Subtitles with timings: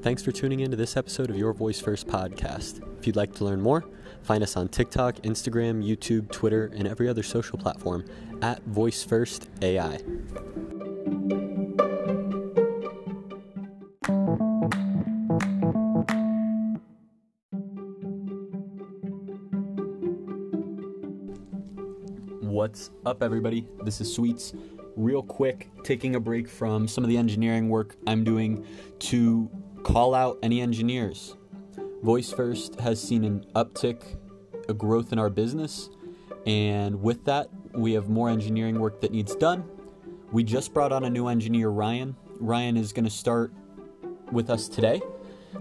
[0.00, 2.80] Thanks for tuning in to this episode of Your Voice First podcast.
[3.00, 3.84] If you'd like to learn more,
[4.22, 8.04] find us on TikTok, Instagram, YouTube, Twitter, and every other social platform
[8.40, 9.96] at Voice First AI.
[22.40, 23.66] What's up, everybody?
[23.82, 24.52] This is Sweets.
[24.94, 28.64] Real quick, taking a break from some of the engineering work I'm doing
[29.00, 29.50] to
[29.82, 31.36] call out any engineers.
[32.02, 34.16] Voice First has seen an uptick,
[34.68, 35.90] a growth in our business,
[36.46, 39.68] and with that, we have more engineering work that needs done.
[40.32, 42.16] We just brought on a new engineer, Ryan.
[42.40, 43.52] Ryan is going to start
[44.30, 45.00] with us today.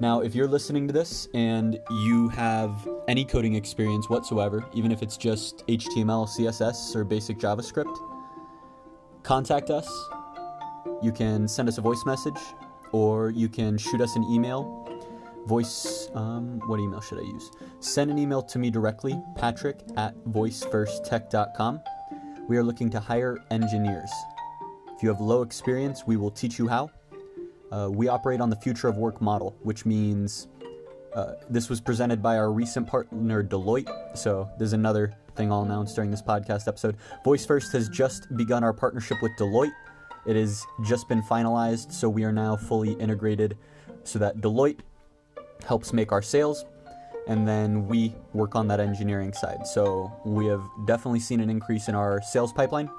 [0.00, 5.02] Now, if you're listening to this and you have any coding experience whatsoever, even if
[5.02, 7.94] it's just HTML, CSS, or basic JavaScript,
[9.22, 9.88] contact us.
[11.02, 12.38] You can send us a voice message
[12.92, 14.88] or you can shoot us an email.
[15.46, 17.50] Voice, um, what email should I use?
[17.80, 21.80] Send an email to me directly, patrick at voicefirsttech.com.
[22.48, 24.10] We are looking to hire engineers.
[24.94, 26.90] If you have low experience, we will teach you how.
[27.72, 30.48] Uh, we operate on the future of work model, which means
[31.14, 34.16] uh, this was presented by our recent partner Deloitte.
[34.16, 36.96] So there's another thing I'll announce during this podcast episode.
[37.24, 39.72] Voice First has just begun our partnership with Deloitte.
[40.26, 43.56] It has just been finalized, so we are now fully integrated
[44.04, 44.80] so that Deloitte
[45.64, 46.64] helps make our sales
[47.28, 49.66] and then we work on that engineering side.
[49.66, 52.90] So we have definitely seen an increase in our sales pipeline.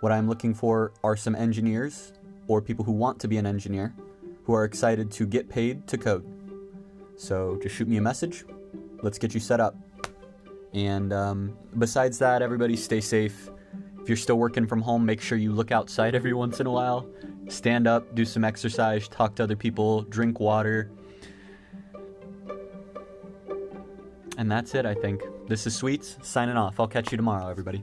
[0.00, 2.12] What I'm looking for are some engineers
[2.48, 3.94] or people who want to be an engineer
[4.44, 6.26] who are excited to get paid to code.
[7.16, 8.44] So just shoot me a message.
[9.02, 9.76] Let's get you set up.
[10.74, 13.50] And um, besides that, everybody stay safe.
[14.04, 16.70] If you're still working from home, make sure you look outside every once in a
[16.70, 17.08] while.
[17.48, 20.90] Stand up, do some exercise, talk to other people, drink water.
[24.36, 25.22] And that's it, I think.
[25.48, 26.78] This is Sweets signing off.
[26.78, 27.82] I'll catch you tomorrow, everybody.